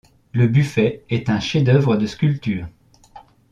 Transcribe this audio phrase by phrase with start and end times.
[0.33, 2.65] Le buffet est un chef-d’œuvre de sculpture.